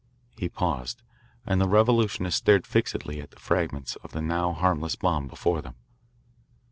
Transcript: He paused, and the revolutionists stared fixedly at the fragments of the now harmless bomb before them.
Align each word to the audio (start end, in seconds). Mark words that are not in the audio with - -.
He 0.35 0.49
paused, 0.49 1.03
and 1.45 1.61
the 1.61 1.69
revolutionists 1.69 2.39
stared 2.39 2.65
fixedly 2.65 3.21
at 3.21 3.29
the 3.29 3.39
fragments 3.39 3.97
of 3.97 4.13
the 4.13 4.21
now 4.23 4.51
harmless 4.51 4.95
bomb 4.95 5.27
before 5.27 5.61
them. 5.61 5.75